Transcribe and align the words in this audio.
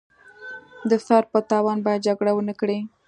د 0.89 0.91
سر 1.07 1.23
په 1.31 1.39
تاوان 1.49 1.79
باید 1.85 2.05
جګړه 2.07 2.31
ونکړي. 2.35 2.79